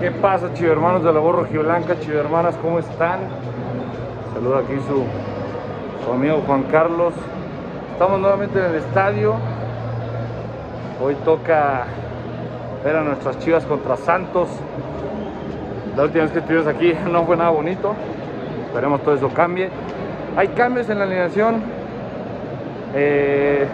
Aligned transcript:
¿Qué 0.00 0.12
pasa, 0.12 0.54
chivo 0.54 0.70
hermanos 0.70 1.02
de 1.02 1.12
la 1.12 1.18
voz 1.18 1.34
rojiblanca, 1.34 1.98
chivo 1.98 2.20
hermanas, 2.20 2.54
cómo 2.62 2.78
están? 2.78 3.18
Saluda 4.32 4.60
aquí 4.60 4.74
su, 4.86 5.04
su 6.04 6.12
amigo 6.12 6.40
Juan 6.46 6.62
Carlos. 6.70 7.14
Estamos 7.94 8.20
nuevamente 8.20 8.60
en 8.60 8.66
el 8.66 8.74
estadio. 8.76 9.34
Hoy 11.02 11.16
toca 11.24 11.86
ver 12.84 12.94
a 12.94 13.02
nuestras 13.02 13.40
chivas 13.40 13.64
contra 13.64 13.96
Santos. 13.96 14.48
La 15.96 16.04
última 16.04 16.22
vez 16.22 16.32
que 16.32 16.38
estuvimos 16.38 16.68
aquí 16.68 16.94
no 17.10 17.24
fue 17.24 17.36
nada 17.36 17.50
bonito. 17.50 17.96
Esperemos 18.66 19.02
todo 19.02 19.16
eso 19.16 19.28
cambie. 19.30 19.68
Hay 20.36 20.46
cambios 20.48 20.88
en 20.90 20.98
la 20.98 21.04
alineación. 21.06 21.60
Eh, 22.94 23.66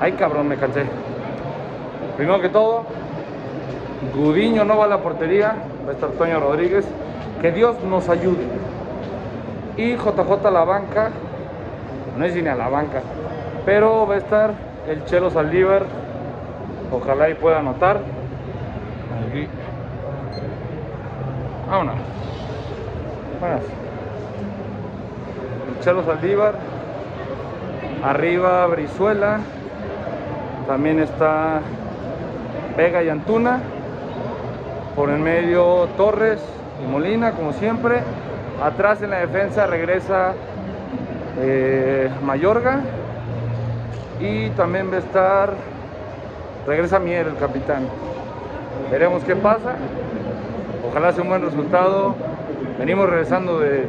ay, 0.00 0.12
cabrón, 0.12 0.48
me 0.48 0.56
cansé. 0.56 0.84
Primero 2.16 2.40
que 2.40 2.48
todo, 2.48 2.86
Gudiño 4.14 4.64
no 4.64 4.76
va 4.76 4.84
a 4.84 4.88
la 4.88 4.98
portería. 4.98 5.54
Va 5.86 5.90
a 5.90 5.94
estar 5.94 6.10
Toño 6.10 6.40
Rodríguez. 6.40 6.84
Que 7.40 7.52
Dios 7.52 7.76
nos 7.84 8.08
ayude. 8.08 8.46
Y 9.76 9.96
JJ 9.96 10.46
a 10.46 10.50
la 10.50 10.64
banca. 10.64 11.10
No 12.18 12.24
es 12.24 12.34
ni 12.34 12.48
a 12.48 12.54
la 12.54 12.68
banca. 12.68 13.00
Pero 13.64 14.06
va 14.06 14.14
a 14.14 14.18
estar 14.18 14.50
el 14.88 15.04
Chelo 15.04 15.30
Saldívar. 15.30 15.84
Ojalá 16.90 17.30
y 17.30 17.34
pueda 17.34 17.60
anotar. 17.60 18.00
Aquí. 19.28 19.46
Vámonos. 21.70 21.94
Buenas. 23.40 23.62
El 25.68 25.84
Chelo 25.84 26.04
Saldívar. 26.04 26.54
Arriba 28.04 28.66
Brizuela. 28.66 29.38
También 30.66 30.98
está 30.98 31.60
Vega 32.76 33.02
y 33.02 33.08
Antuna. 33.08 33.60
Por 34.96 35.08
el 35.08 35.20
medio 35.20 35.88
Torres 35.96 36.38
y 36.82 36.86
Molina, 36.86 37.32
como 37.32 37.54
siempre. 37.54 38.00
Atrás 38.62 39.00
en 39.00 39.10
la 39.10 39.20
defensa 39.20 39.66
regresa 39.66 40.34
eh, 41.40 42.10
Mayorga. 42.22 42.80
Y 44.20 44.50
también 44.50 44.90
va 44.90 44.96
a 44.96 44.98
estar. 44.98 45.54
Regresa 46.66 46.98
Mier, 46.98 47.26
el 47.26 47.36
capitán. 47.36 47.88
Veremos 48.90 49.24
qué 49.24 49.34
pasa. 49.34 49.76
Ojalá 50.86 51.12
sea 51.12 51.22
un 51.22 51.30
buen 51.30 51.42
resultado. 51.42 52.14
Venimos 52.78 53.08
regresando 53.08 53.60
de 53.60 53.86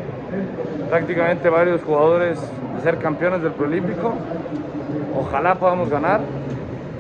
prácticamente 0.90 1.50
varios 1.50 1.84
jugadores 1.84 2.40
de 2.76 2.82
ser 2.82 2.98
campeones 3.00 3.44
del 3.44 3.52
Proolímpico. 3.52 4.14
Ojalá 5.20 5.56
podamos 5.56 5.90
ganar, 5.90 6.22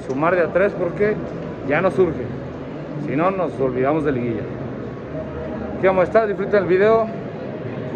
sumar 0.05 0.35
de 0.35 0.41
a 0.41 0.47
tres 0.47 0.73
porque 0.77 1.15
ya 1.69 1.79
no 1.81 1.89
surge. 1.89 2.42
Si 3.05 3.15
no, 3.15 3.31
nos 3.31 3.59
olvidamos 3.59 4.05
de 4.05 4.11
liguilla. 4.11 4.43
Aquí 5.77 5.87
vamos 5.87 6.01
a 6.01 6.05
estar, 6.05 6.27
disfruten 6.27 6.63
el 6.63 6.65
video, 6.65 7.07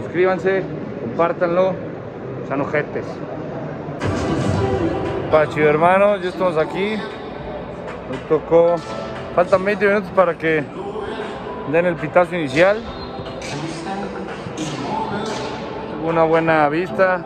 suscríbanse, 0.02 0.64
compártanlo, 1.02 1.74
sean 2.48 2.62
ojetes. 2.62 3.06
Pachi 5.32 5.62
hermanos, 5.62 6.22
ya 6.22 6.30
estamos 6.30 6.58
aquí. 6.58 6.96
Nos 8.10 8.20
tocó, 8.30 8.76
faltan 9.36 9.64
20 9.64 9.88
minutos 9.88 10.10
para 10.16 10.38
que 10.38 10.64
den 11.72 11.86
el 11.86 11.96
pitazo 11.96 12.36
inicial. 12.36 12.78
Una 16.06 16.24
buena 16.24 16.68
vista 16.70 17.26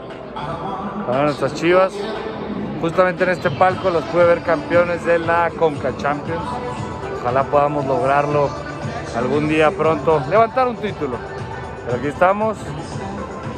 para 1.06 1.24
nuestras 1.24 1.54
chivas. 1.54 1.94
Justamente 2.82 3.24
en 3.24 3.30
este 3.30 3.52
palco 3.52 3.92
los 3.92 4.04
pude 4.06 4.26
ver 4.26 4.42
campeones 4.42 5.06
de 5.06 5.20
la 5.20 5.52
Conca 5.58 5.96
Champions. 5.98 6.42
Ojalá 7.22 7.44
podamos 7.44 7.86
lograrlo 7.86 8.50
algún 9.16 9.48
día 9.48 9.70
pronto, 9.70 10.24
levantar 10.28 10.68
un 10.68 10.78
título. 10.78 11.18
Pero 11.86 11.98
aquí 11.98 12.08
estamos, 12.08 12.58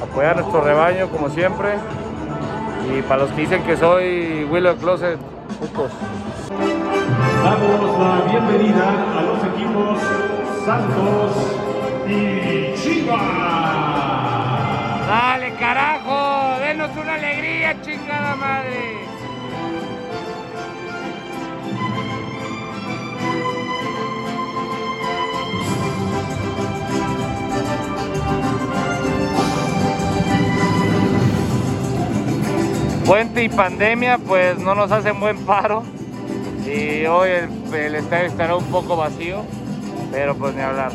apoyar 0.02 0.31
a 0.31 0.42
nuestro 0.42 0.59
rebaño 0.61 1.08
como 1.08 1.30
siempre. 1.30 1.75
Y 2.94 3.02
para 3.03 3.22
los 3.22 3.31
que 3.31 3.41
dicen 3.41 3.63
que 3.63 3.78
soy 3.78 4.44
Willow 4.52 4.75
Closet, 4.75 5.18
putos. 5.62 5.91
Damos 7.41 8.00
la 8.00 8.31
bienvenida 8.31 8.90
a 9.18 9.22
los 9.22 9.41
equipos 9.46 10.00
Santos 10.66 11.31
y 12.06 12.73
Chivas. 12.75 13.22
¡Dale, 15.07 15.56
carajo! 15.56 16.59
¡Denos 16.59 16.91
una 17.02 17.13
alegría, 17.13 17.81
chingada 17.81 18.35
madre! 18.35 19.12
Puente 33.06 33.44
y 33.44 33.50
pandemia, 33.50 34.18
pues 34.18 34.58
no 34.59 34.75
nos 34.75 34.91
hacen 34.91 35.19
buen 35.19 35.38
paro. 35.46 35.84
Y 36.66 37.06
hoy 37.06 37.30
el, 37.30 37.74
el 37.74 37.96
estadio 37.96 38.28
estará 38.28 38.56
un 38.56 38.66
poco 38.66 38.96
vacío, 38.96 39.44
pero 40.12 40.36
pues 40.36 40.56
ni 40.56 40.62
hablar. 40.62 40.91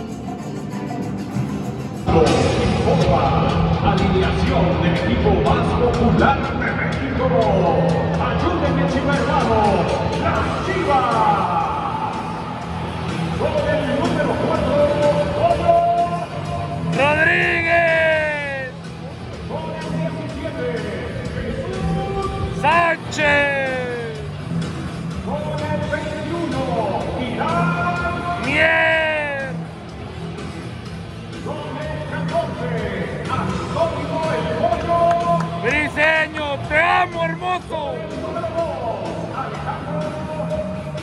Alineación 3.84 4.82
del 4.82 4.94
equipo 4.94 5.30
más 5.44 5.66
popular 5.80 6.38
de 6.40 6.54
México. 8.72 8.97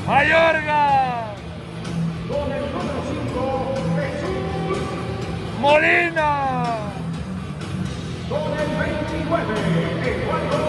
Mayorga, 0.07 1.33
con 2.29 2.51
el 2.51 2.61
número 2.71 2.99
5, 3.09 3.73
Jesús, 3.97 4.77
Molina, 5.59 6.75
con 8.29 8.49
el 8.53 8.69
29, 8.85 9.55
Eduardo 10.05 10.61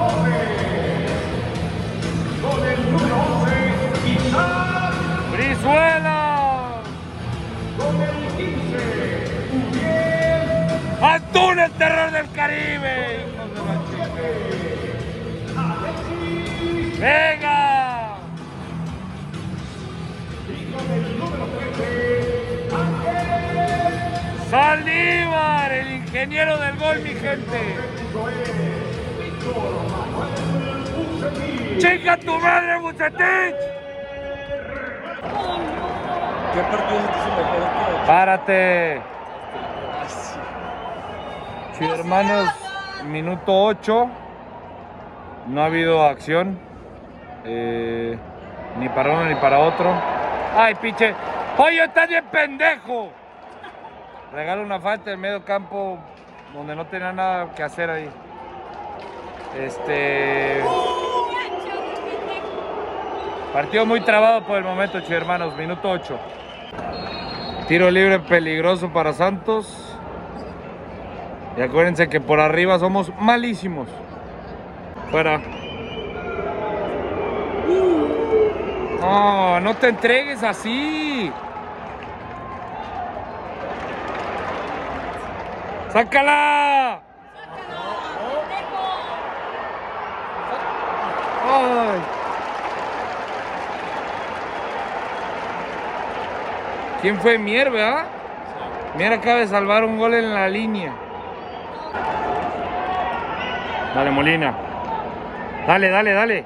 Torres, 0.00 1.12
con 2.42 2.58
el 2.68 2.80
número 2.90 3.16
11, 3.44 3.54
Isaac, 4.14 4.94
Brizuela, 5.30 6.82
con 7.78 7.94
el 8.02 8.16
15, 8.36 8.80
Uriel, 9.70 10.44
Antuna, 11.00 11.62
el 11.66 11.72
terror 11.72 12.10
del 12.10 12.28
Caribe. 12.32 12.95
Ingeniero 26.16 26.56
del 26.56 26.78
gol, 26.78 26.98
mi 27.00 27.10
gente. 27.10 27.76
¡Chica 31.76 32.16
tu 32.16 32.38
madre, 32.38 32.78
Bucetich! 32.78 33.54
¿Qué 36.54 36.62
partido 36.62 37.00
se 37.00 37.08
te 37.08 37.18
hizo 37.18 37.28
mejor 37.36 38.00
que 38.00 38.06
Párate. 38.06 39.02
Sí, 41.72 41.84
hermanos, 41.84 42.48
minuto 43.04 43.64
8. 43.64 44.08
No 45.48 45.62
ha 45.62 45.66
habido 45.66 46.02
acción. 46.02 46.58
Eh, 47.44 48.16
ni 48.78 48.88
para 48.88 49.10
uno 49.10 49.26
ni 49.26 49.34
para 49.34 49.58
otro. 49.58 49.92
¡Ay, 50.56 50.74
pinche! 50.76 51.14
¡Pollo, 51.58 51.84
estás 51.84 52.08
bien 52.08 52.24
pendejo! 52.32 53.25
Regala 54.32 54.62
una 54.62 54.80
falta 54.80 55.12
en 55.12 55.20
medio 55.20 55.44
campo 55.44 55.98
donde 56.52 56.74
no 56.74 56.86
tenía 56.86 57.12
nada 57.12 57.54
que 57.54 57.62
hacer 57.62 57.90
ahí. 57.90 58.08
Este. 59.58 60.62
Partido 63.52 63.86
muy 63.86 64.00
trabado 64.00 64.44
por 64.44 64.58
el 64.58 64.64
momento, 64.64 65.00
chi 65.00 65.14
hermanos. 65.14 65.56
Minuto 65.56 65.88
8. 65.90 66.18
Tiro 67.68 67.90
libre 67.90 68.18
peligroso 68.20 68.92
para 68.92 69.12
Santos. 69.12 69.96
Y 71.56 71.62
acuérdense 71.62 72.08
que 72.08 72.20
por 72.20 72.40
arriba 72.40 72.78
somos 72.78 73.12
malísimos. 73.18 73.88
Fuera. 75.10 75.40
No, 79.00 79.60
no 79.60 79.74
te 79.76 79.88
entregues 79.88 80.42
así. 80.42 81.32
¡Sácala! 85.96 87.00
¡Ay! 91.48 92.00
¿Quién 97.00 97.18
fue 97.20 97.38
Mier, 97.38 97.70
verdad? 97.70 98.04
Mier 98.98 99.14
acaba 99.14 99.38
de 99.38 99.46
salvar 99.46 99.84
un 99.84 99.96
gol 99.96 100.12
en 100.12 100.34
la 100.34 100.50
línea. 100.50 100.92
Dale, 103.94 104.10
Molina. 104.10 104.54
Dale, 105.66 105.88
dale, 105.88 106.12
dale. 106.12 106.44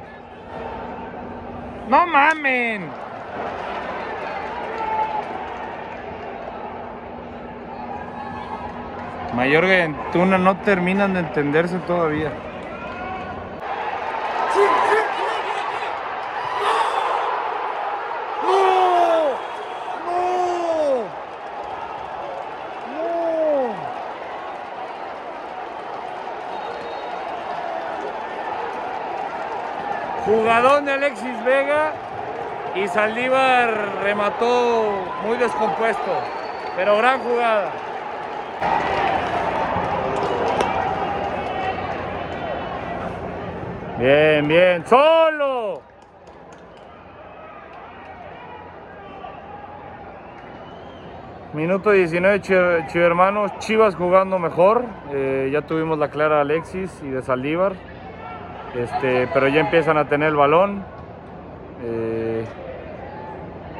¡No 1.88 2.06
mamen! 2.06 2.88
Mayorga 9.34 9.78
y 9.78 9.80
Antuna 9.82 10.38
no 10.38 10.56
terminan 10.58 11.14
de 11.14 11.20
entenderse 11.20 11.78
todavía. 11.80 12.32
Jugadón 30.26 30.84
de 30.84 30.92
Alexis 30.92 31.44
Vega 31.44 31.92
y 32.74 32.86
Saldívar 32.88 33.72
remató 34.02 35.04
muy 35.24 35.36
descompuesto, 35.38 36.12
pero 36.76 36.96
gran 36.98 37.20
jugada. 37.20 37.72
Bien, 44.00 44.48
bien, 44.48 44.84
solo. 44.86 45.82
Minuto 51.52 51.90
19, 51.90 52.40
Chi- 52.40 52.86
Chivermanos, 52.92 53.50
Chivas 53.58 53.96
jugando 53.96 54.38
mejor. 54.38 54.84
Eh, 55.12 55.50
ya 55.52 55.62
tuvimos 55.62 55.98
la 55.98 56.08
clara 56.08 56.36
de 56.36 56.40
Alexis 56.42 56.90
y 57.02 57.08
de 57.08 57.22
Saldívar. 57.22 57.72
Este, 58.74 59.28
pero 59.34 59.48
ya 59.48 59.60
empiezan 59.60 59.98
a 59.98 60.04
tener 60.08 60.28
el 60.28 60.36
balón. 60.36 60.84
Eh, 61.84 62.44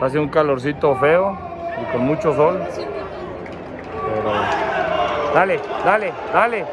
haciendo 0.00 0.22
un 0.22 0.28
calorcito 0.30 0.96
feo 0.96 1.38
y 1.80 1.92
con 1.92 2.04
mucho 2.04 2.34
sol. 2.34 2.60
Pero. 4.14 4.32
Dale, 5.34 5.60
dale, 5.84 6.12
dale. 6.32 6.64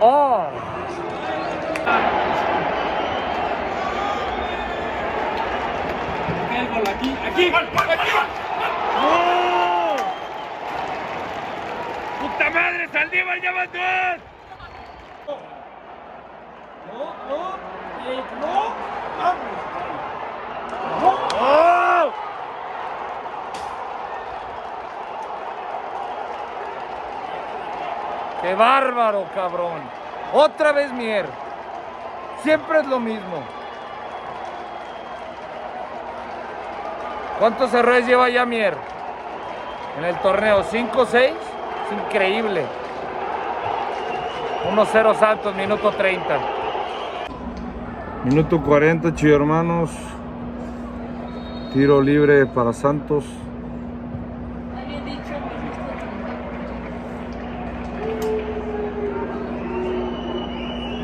¡Oh! 0.00 0.46
Aquí 7.02 7.50
gol, 7.50 7.68
aquí. 7.76 8.08
¡No! 9.00 9.96
¡Puta 12.20 12.50
madre! 12.50 12.88
¡Saldívar 12.92 13.40
ya 13.40 13.52
va 13.52 13.66
dos! 13.66 14.20
No, 16.86 16.98
no, 17.28 17.56
eh, 18.06 18.22
no, 18.40 18.74
vamos. 19.18 19.52
¡Oh! 21.40 22.12
¡Qué 28.42 28.54
bárbaro, 28.54 29.26
cabrón! 29.34 29.80
Otra 30.32 30.72
vez 30.72 30.92
Mier. 30.92 31.26
Siempre 32.42 32.80
es 32.80 32.86
lo 32.86 33.00
mismo. 33.00 33.61
¿Cuántos 37.42 37.74
errores 37.74 38.06
lleva 38.06 38.28
ya 38.28 38.46
Mier? 38.46 38.76
En 39.98 40.04
el 40.04 40.14
torneo, 40.20 40.62
¿5 40.62 40.90
o 40.94 41.04
6? 41.04 41.32
Es 41.32 42.06
increíble. 42.06 42.64
1-0 44.72 45.14
Santos, 45.16 45.52
minuto 45.56 45.90
30. 45.90 46.38
Minuto 48.26 48.62
40, 48.62 49.12
chido 49.16 49.34
hermanos. 49.34 49.90
Tiro 51.72 52.00
libre 52.00 52.46
para 52.46 52.72
Santos. 52.72 53.24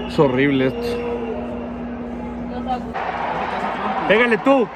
Es 0.07 0.19
horrible 0.21 0.69
esto. 0.69 0.87
Pégale 4.07 4.39
tú. 4.39 4.69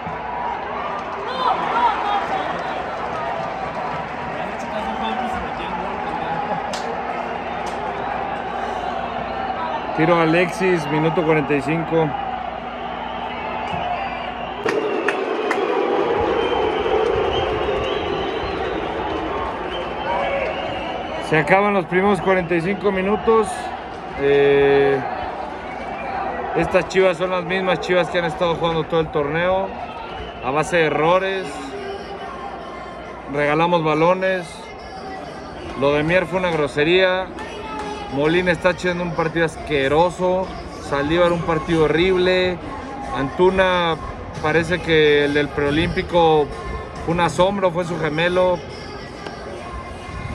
Ya 4.34 4.42
en 4.44 4.48
este 4.50 4.66
caso 4.66 4.90
fue 4.98 5.06
antes 5.08 5.28
de 5.32 5.40
meter 5.40 5.66
el 5.66 5.74
gol, 5.76 5.96
Tiro 9.96 10.18
Alexis, 10.18 10.86
minuto 10.90 11.22
45. 11.22 12.08
Se 21.28 21.36
acaban 21.36 21.74
los 21.74 21.84
primeros 21.84 22.22
45 22.22 22.90
minutos. 22.90 23.48
Eh, 24.20 24.98
estas 26.56 26.88
chivas 26.88 27.18
son 27.18 27.28
las 27.28 27.44
mismas 27.44 27.80
chivas 27.80 28.08
que 28.08 28.18
han 28.18 28.24
estado 28.24 28.54
jugando 28.54 28.84
todo 28.84 29.00
el 29.00 29.08
torneo. 29.08 29.68
A 30.42 30.50
base 30.50 30.78
de 30.78 30.84
errores. 30.84 31.46
Regalamos 33.30 33.84
balones. 33.84 34.46
Lo 35.78 35.92
de 35.92 36.02
Mier 36.02 36.24
fue 36.24 36.38
una 36.38 36.50
grosería. 36.50 37.26
Molina 38.12 38.52
está 38.52 38.70
haciendo 38.70 39.02
un 39.02 39.12
partido 39.12 39.46
asqueroso. 39.46 40.46
Saldívar 40.88 41.32
un 41.32 41.40
partido 41.42 41.84
horrible. 41.84 42.58
Antuna 43.16 43.96
parece 44.42 44.80
que 44.80 45.24
el 45.24 45.34
del 45.34 45.48
preolímpico 45.48 46.46
fue 47.04 47.14
un 47.14 47.20
asombro, 47.20 47.70
fue 47.70 47.84
su 47.84 47.98
gemelo. 47.98 48.58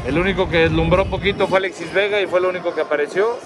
El 0.07 0.17
único 0.17 0.49
que 0.49 0.59
deslumbró 0.59 1.05
poquito 1.05 1.47
fue 1.47 1.59
Alexis 1.59 1.93
Vega 1.93 2.19
y 2.21 2.27
fue 2.27 2.39
el 2.39 2.45
único 2.45 2.73
que 2.73 2.81
apareció. 2.81 3.37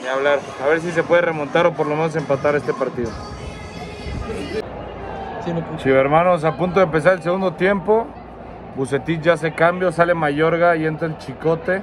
Ni 0.00 0.08
hablar. 0.08 0.40
A 0.62 0.66
ver 0.66 0.80
si 0.80 0.90
se 0.90 1.02
puede 1.02 1.22
remontar 1.22 1.66
o 1.66 1.72
por 1.72 1.86
lo 1.86 1.94
menos 1.94 2.14
empatar 2.16 2.56
este 2.56 2.74
partido. 2.74 3.10
Sí. 5.44 5.52
Chivermanos, 5.78 6.44
a 6.44 6.56
punto 6.56 6.80
de 6.80 6.86
empezar 6.86 7.14
el 7.14 7.22
segundo 7.22 7.54
tiempo. 7.54 8.06
Bucetich 8.76 9.22
ya 9.22 9.34
hace 9.34 9.54
cambio, 9.54 9.92
sale 9.92 10.14
Mayorga 10.14 10.76
y 10.76 10.86
entra 10.86 11.08
el 11.08 11.18
Chicote. 11.18 11.82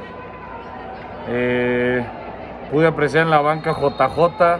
Eh, 1.32 2.04
pude 2.72 2.88
apreciar 2.88 3.24
en 3.26 3.30
la 3.30 3.42
banca 3.42 3.74
JJ. 3.74 4.58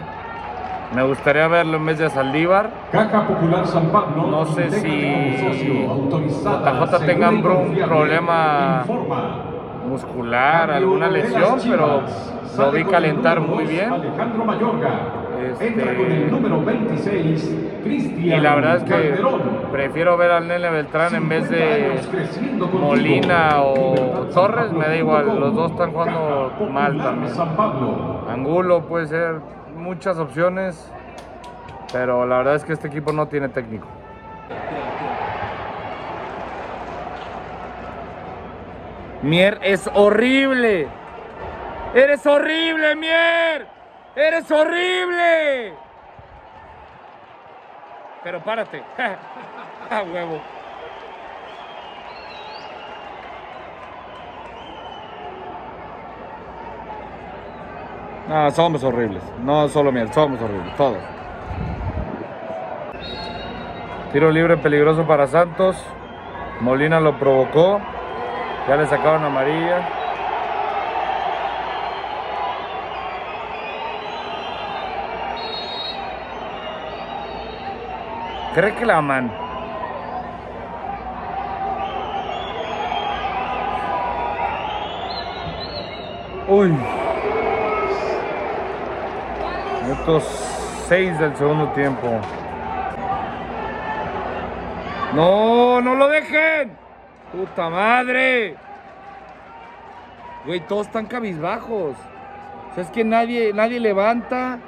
Me 0.94 1.02
gustaría 1.04 1.46
verlo 1.48 1.76
en 1.76 1.86
vez 1.86 1.98
de 1.98 2.10
Saldívar. 2.10 2.70
Caja 2.90 3.26
Popular 3.26 3.66
San 3.66 3.86
Pablo. 3.86 4.26
No 4.26 4.44
sé 4.46 4.70
si 4.70 5.86
JJ 5.86 7.06
tenga 7.06 7.30
un 7.30 7.42
problema. 7.42 8.84
Muscular, 9.88 10.70
alguna 10.70 11.08
lesión, 11.10 11.58
pero 11.68 12.02
lo 12.56 12.70
vi 12.70 12.84
calentar 12.84 13.40
muy 13.40 13.64
bien. 13.64 13.92
Alejandro 13.92 14.44
Mayorga. 14.44 14.90
Este- 15.52 15.66
Entra 15.68 15.94
con 15.96 16.12
el 16.12 16.30
número 16.30 16.62
26, 16.62 17.56
Cristian 17.82 18.38
Y 18.38 18.40
la 18.40 18.54
verdad 18.54 18.76
es 18.76 18.82
que. 18.84 19.20
Prefiero 19.70 20.16
ver 20.16 20.30
al 20.30 20.48
Nene 20.48 20.70
Beltrán 20.70 21.14
en 21.14 21.28
vez 21.28 21.48
50 21.48 21.56
de. 21.56 22.78
Molina 22.78 23.62
o 23.62 24.26
Torres, 24.32 24.72
me 24.72 24.86
da 24.86 24.96
igual, 24.96 25.38
los 25.38 25.54
dos 25.54 25.72
están 25.72 25.92
jugando 25.92 26.52
mal. 26.70 27.00
Angulo 28.28 28.82
puede 28.82 29.06
ser 29.06 29.40
muchas 29.76 30.18
opciones, 30.18 30.90
pero 31.92 32.26
la 32.26 32.38
verdad 32.38 32.54
es 32.56 32.64
que 32.64 32.72
este 32.72 32.88
equipo 32.88 33.12
no 33.12 33.28
tiene 33.28 33.48
técnico. 33.48 33.86
Mier 39.22 39.58
es 39.62 39.88
horrible. 39.92 40.88
Eres 41.94 42.24
horrible, 42.24 42.96
Mier. 42.96 43.66
Eres 44.16 44.50
horrible. 44.50 45.74
Pero 48.22 48.40
párate. 48.40 48.82
A 49.92 50.02
huevo. 50.04 50.40
No, 58.28 58.50
somos 58.52 58.84
horribles. 58.84 59.22
No 59.42 59.68
solo 59.68 59.90
Mier, 59.90 60.12
somos 60.14 60.40
horribles, 60.40 60.76
todos. 60.76 60.98
Tiro 64.12 64.30
libre 64.30 64.56
peligroso 64.58 65.04
para 65.08 65.26
Santos. 65.26 65.76
Molina 66.60 67.00
lo 67.00 67.18
provocó. 67.18 67.80
Ya 68.68 68.76
le 68.76 68.86
sacaron 68.86 69.24
amarilla. 69.24 69.88
Reclaman. 78.54 79.49
Uy. 86.50 86.76
Minutos 89.84 90.24
6 90.88 91.18
del 91.20 91.36
segundo 91.36 91.68
tiempo. 91.68 92.08
No, 95.14 95.80
no 95.80 95.94
lo 95.94 96.08
dejen. 96.08 96.72
Puta 97.30 97.70
madre. 97.70 98.56
Güey, 100.44 100.58
todos 100.66 100.88
están 100.88 101.06
cabizbajos. 101.06 101.94
O 101.94 102.74
sea, 102.74 102.82
es 102.82 102.90
que 102.90 103.04
nadie, 103.04 103.52
nadie 103.54 103.78
levanta. 103.78 104.58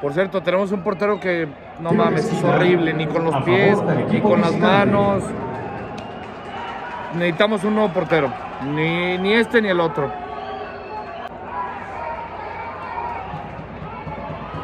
Por 0.00 0.12
cierto, 0.12 0.40
tenemos 0.40 0.70
un 0.70 0.84
portero 0.84 1.18
que 1.18 1.48
no 1.80 1.90
mames, 1.92 2.32
es 2.32 2.44
horrible, 2.44 2.92
ni 2.92 3.08
con 3.08 3.24
los 3.24 3.42
pies, 3.42 3.76
ni 4.08 4.20
con 4.20 4.40
las 4.40 4.56
manos. 4.56 5.24
Necesitamos 7.14 7.64
un 7.64 7.74
nuevo 7.74 7.92
portero. 7.92 8.32
Ni, 8.72 9.18
ni 9.18 9.32
este 9.32 9.60
ni 9.60 9.68
el 9.68 9.80
otro. 9.80 10.21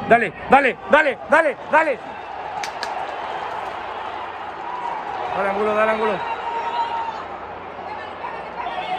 Dale, 0.09 0.33
dale, 0.49 0.77
dale, 0.91 1.19
dale, 1.29 1.57
dale. 1.71 1.99
Dale 5.37 5.49
ángulo, 5.51 5.75
dale 5.75 5.91
ángulo. 5.93 6.13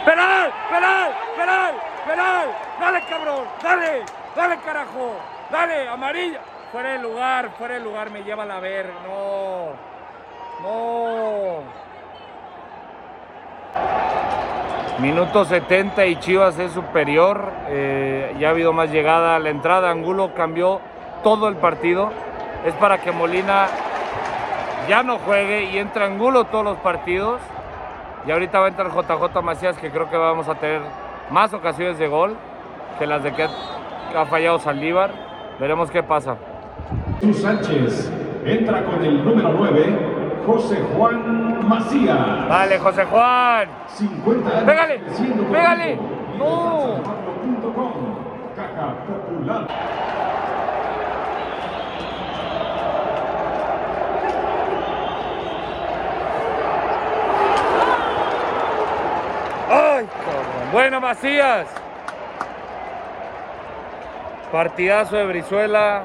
¡Penal! 0.04 0.52
¡Penal! 0.70 1.14
¡Penal! 1.36 1.74
¡Penal! 2.06 2.48
¡Dale, 2.80 3.02
cabrón! 3.08 3.44
¡Dale! 3.62 4.02
¡Dale, 4.36 4.58
carajo! 4.60 5.16
¡Dale! 5.50 5.88
¡Amarilla! 5.88 6.40
Fuera 6.72 6.92
de 6.92 6.98
lugar, 7.00 7.50
fuera 7.58 7.74
de 7.74 7.80
lugar, 7.80 8.10
me 8.10 8.22
lleva 8.22 8.44
a 8.44 8.46
la 8.46 8.60
verga. 8.60 8.94
No. 9.04 9.72
No. 10.62 11.62
Minuto 15.00 15.44
70 15.44 16.06
y 16.06 16.16
Chivas 16.16 16.58
es 16.58 16.72
superior. 16.72 17.52
Eh, 17.68 18.36
ya 18.38 18.48
ha 18.48 18.50
habido 18.50 18.72
más 18.72 18.90
llegada. 18.90 19.38
La 19.38 19.50
entrada 19.50 19.90
Angulo 19.90 20.34
cambió 20.34 20.80
todo 21.22 21.48
el 21.48 21.56
partido. 21.56 22.10
Es 22.64 22.74
para 22.74 22.98
que 22.98 23.12
Molina 23.12 23.66
ya 24.88 25.02
no 25.02 25.18
juegue 25.18 25.64
y 25.64 25.78
entre 25.78 26.04
Angulo 26.04 26.44
todos 26.44 26.64
los 26.64 26.78
partidos. 26.78 27.40
Y 28.26 28.30
ahorita 28.30 28.58
va 28.58 28.66
a 28.66 28.68
entrar 28.68 28.90
JJ 28.90 29.42
Macías, 29.42 29.78
que 29.78 29.90
creo 29.90 30.10
que 30.10 30.16
vamos 30.16 30.48
a 30.48 30.54
tener 30.54 30.82
más 31.30 31.54
ocasiones 31.54 31.98
de 31.98 32.06
gol 32.06 32.36
que 32.98 33.06
las 33.06 33.22
de 33.22 33.32
que 33.32 33.44
ha 33.44 34.26
fallado 34.26 34.58
Saldívar. 34.58 35.10
Veremos 35.58 35.90
qué 35.90 36.02
pasa. 36.02 36.36
Sánchez 37.32 38.10
entra 38.44 38.84
con 38.84 39.04
el 39.04 39.24
número 39.24 39.52
9, 39.52 40.42
José 40.46 40.82
Juan 40.96 41.68
Macías. 41.68 42.48
Dale, 42.48 42.78
José 42.78 43.04
Juan. 43.04 43.68
50 43.86 44.50
años 44.50 44.64
Pégale, 44.64 44.98
pégale. 45.50 45.98
No. 46.38 46.96
Sanpablo.com, 47.04 47.92
Caja 48.56 48.94
Popular. 49.06 49.66
¡Ay! 59.70 60.04
Bueno, 60.72 61.00
Macías. 61.00 61.68
Partidazo 64.50 65.16
de 65.16 65.26
Brizuela. 65.26 66.02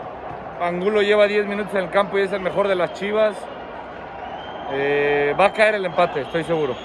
Angulo 0.62 1.02
lleva 1.02 1.26
10 1.26 1.48
minutos 1.48 1.74
en 1.74 1.86
el 1.86 1.90
campo 1.90 2.20
y 2.20 2.22
es 2.22 2.32
el 2.32 2.42
mejor 2.42 2.68
de 2.68 2.76
las 2.76 2.94
chivas. 2.94 3.36
Eh, 4.72 5.36
va 5.40 5.46
a 5.46 5.54
caer 5.54 5.76
el 5.76 5.86
empate, 5.86 6.22
estoy 6.22 6.44
seguro. 6.44 6.76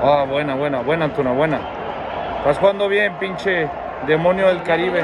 Ah, 0.00 0.24
buena, 0.28 0.54
buena, 0.54 0.80
buena, 0.82 1.06
Antuna, 1.06 1.32
buena. 1.32 1.60
Estás 2.38 2.58
jugando 2.58 2.88
bien, 2.88 3.12
pinche 3.18 3.68
demonio 4.06 4.46
del 4.46 4.62
Caribe. 4.62 5.02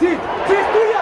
¡Sí! 0.00 0.08
¡Sí, 0.08 0.52
es 0.52 0.72
tuya! 0.72 1.00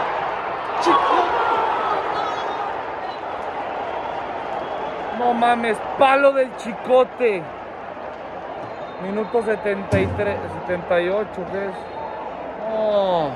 No 5.18 5.29
mames, 5.40 5.78
palo 5.98 6.32
del 6.32 6.54
chicote. 6.56 7.42
Minuto 9.02 9.42
73, 9.42 10.36
78, 10.66 11.28
¿qué 11.50 11.66
es? 11.66 11.74
No. 12.68 13.30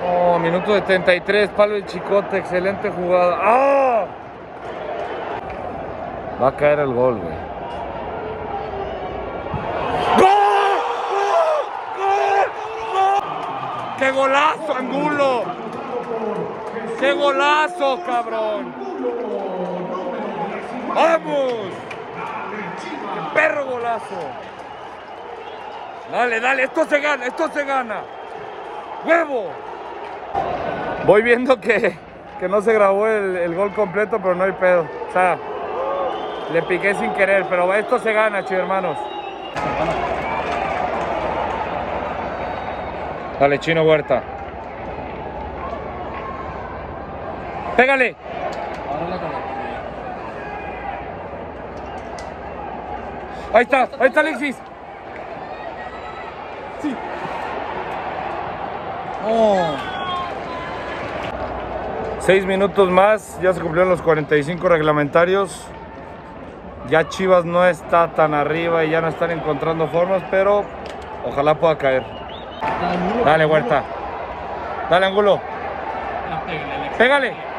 No, 0.00 0.38
minuto 0.38 0.72
73, 0.74 1.50
palo 1.50 1.74
del 1.74 1.84
chicote, 1.84 2.38
excelente 2.38 2.90
jugada. 2.90 3.38
¡Ah! 3.38 4.06
Va 6.42 6.48
a 6.48 6.56
caer 6.56 6.80
el 6.80 6.94
gol, 6.94 7.18
güey. 7.18 7.34
¡Gol! 10.18 10.80
¡Gol! 11.98 12.48
¡Gol! 12.94 13.22
¡Qué 13.98 14.10
golazo, 14.10 14.74
Angulo! 14.74 15.61
¡Qué 17.02 17.12
golazo, 17.14 18.00
cabrón! 18.06 18.72
¡Vamos! 20.94 21.52
¡Qué 23.14 23.34
perro 23.34 23.66
golazo! 23.66 24.14
Dale, 26.12 26.38
dale, 26.38 26.62
esto 26.62 26.84
se 26.84 27.00
gana, 27.00 27.26
esto 27.26 27.48
se 27.48 27.64
gana. 27.64 28.02
¡Huevo! 29.04 29.50
Voy 31.04 31.22
viendo 31.22 31.60
que, 31.60 31.98
que 32.38 32.48
no 32.48 32.62
se 32.62 32.72
grabó 32.72 33.08
el, 33.08 33.36
el 33.36 33.52
gol 33.56 33.74
completo, 33.74 34.20
pero 34.22 34.36
no 34.36 34.44
hay 34.44 34.52
pedo. 34.52 34.86
O 35.08 35.12
sea, 35.12 35.36
le 36.52 36.62
piqué 36.62 36.94
sin 36.94 37.12
querer, 37.14 37.46
pero 37.50 37.74
esto 37.74 37.98
se 37.98 38.12
gana, 38.12 38.44
chicos 38.44 38.58
hermanos. 38.58 38.96
Dale, 43.40 43.58
Chino 43.58 43.82
Huerta. 43.82 44.22
Pégale. 47.82 48.14
Ahí 53.52 53.62
está, 53.64 53.88
ahí 53.98 54.06
está 54.06 54.20
Alexis. 54.20 54.56
Sí. 56.80 56.94
Oh. 59.26 59.66
Seis 62.20 62.46
minutos 62.46 62.88
más, 62.88 63.40
ya 63.42 63.52
se 63.52 63.60
cumplieron 63.60 63.90
los 63.90 64.00
45 64.00 64.68
reglamentarios. 64.68 65.66
Ya 66.88 67.08
Chivas 67.08 67.44
no 67.44 67.66
está 67.66 68.12
tan 68.12 68.32
arriba 68.32 68.84
y 68.84 68.90
ya 68.90 69.00
no 69.00 69.08
están 69.08 69.32
encontrando 69.32 69.88
formas, 69.88 70.22
pero 70.30 70.64
ojalá 71.26 71.56
pueda 71.56 71.76
caer. 71.78 72.04
Dale, 73.24 73.44
Huerta. 73.44 73.82
Dale, 74.88 75.06
Angulo. 75.06 75.40
Pégale. 76.96 77.52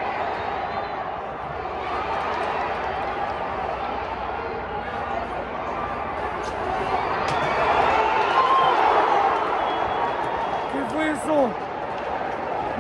¿Qué 10.74 10.80
fue 10.92 11.12
eso? 11.12 11.50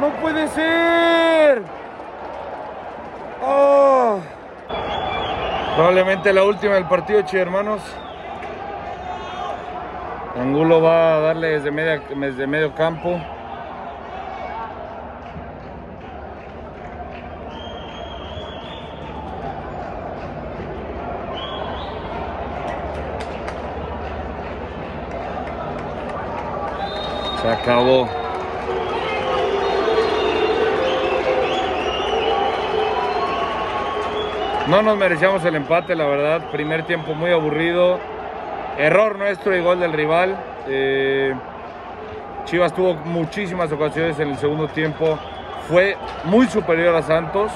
No 0.03 0.09
puede 0.15 0.49
ser. 0.49 1.63
Oh. 3.41 4.19
Probablemente 5.77 6.33
la 6.33 6.43
última 6.43 6.73
del 6.73 6.83
partido, 6.89 7.21
chi 7.21 7.37
hermanos. 7.37 7.81
Angulo 10.37 10.81
va 10.81 11.15
a 11.15 11.19
darle 11.21 11.51
desde, 11.51 11.71
media, 11.71 12.01
desde 12.17 12.45
medio 12.47 12.75
campo. 12.75 13.17
Se 27.41 27.49
acabó. 27.49 28.22
No 34.67 34.81
nos 34.81 34.97
merecíamos 34.97 35.43
el 35.43 35.55
empate, 35.55 35.93
la 35.93 36.05
verdad. 36.05 36.49
Primer 36.49 36.85
tiempo 36.85 37.13
muy 37.13 37.31
aburrido. 37.31 37.99
Error 38.77 39.17
nuestro 39.17 39.53
y 39.55 39.61
gol 39.61 39.81
del 39.81 39.91
rival. 39.91 40.37
Eh, 40.69 41.33
Chivas 42.45 42.73
tuvo 42.73 42.93
muchísimas 42.93 43.73
ocasiones 43.73 44.17
en 44.19 44.29
el 44.29 44.37
segundo 44.37 44.69
tiempo. 44.69 45.19
Fue 45.67 45.97
muy 46.23 46.47
superior 46.47 46.95
a 46.95 47.01
Santos. 47.01 47.51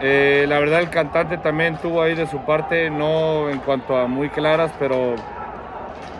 Eh, 0.00 0.46
la 0.48 0.58
verdad 0.58 0.80
el 0.80 0.90
cantante 0.90 1.38
también 1.38 1.76
tuvo 1.76 2.02
ahí 2.02 2.16
de 2.16 2.26
su 2.26 2.38
parte, 2.38 2.90
no 2.90 3.48
en 3.48 3.58
cuanto 3.58 3.96
a 3.96 4.08
muy 4.08 4.30
claras, 4.30 4.72
pero 4.80 5.14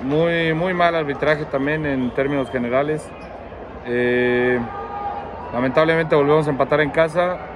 muy, 0.05 0.55
muy 0.55 0.73
mal 0.73 0.95
arbitraje 0.95 1.47
también 1.47 1.85
en 1.85 2.11
términos 2.13 2.49
generales. 2.51 3.11
Eh, 3.87 4.61
lamentablemente 5.53 6.15
volvemos 6.15 6.47
a 6.47 6.51
empatar 6.51 6.81
en 6.81 6.91
casa 6.91 7.50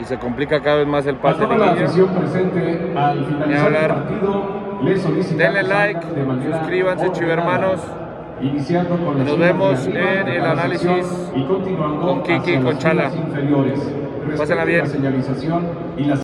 y 0.00 0.04
se 0.04 0.18
complica 0.18 0.60
cada 0.60 0.78
vez 0.78 0.86
más 0.86 1.06
el 1.06 1.16
pase 1.16 1.40
de 1.40 1.46
toda 1.46 1.58
la 1.58 1.72
afición 1.72 2.08
presente 2.08 2.92
al 2.96 3.18
el 3.18 3.86
partido, 3.88 4.80
les 4.82 5.36
Denle 5.36 5.62
like, 5.62 6.00
suscríbanse, 6.50 7.12
chivermanos. 7.12 7.80
Iniciando 8.40 8.96
con 8.96 9.22
Nos 9.22 9.38
vemos 9.38 9.86
en 9.86 10.28
el 10.28 10.42
análisis 10.42 10.88
sección 10.88 11.38
y 11.38 11.44
continuando 11.44 12.00
con 12.00 12.22
Kiki 12.22 12.56
con 12.56 12.78
Chala. 12.78 13.10
Pásenla 14.36 14.64
bien. 14.64 14.80
La 14.80 14.86
señalización 14.86 15.68
y 15.98 16.04
las 16.04 16.22